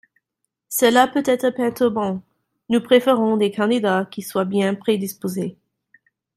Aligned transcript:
Cela 0.67 1.07
peut 1.07 1.21
être 1.27 1.51
perturbant, 1.51 2.23
nous 2.69 2.81
préférons 2.81 3.37
des 3.37 3.51
candidats 3.51 4.07
qui 4.09 4.23
soient 4.23 4.45
bien 4.45 4.73
prédisposés 4.73 5.59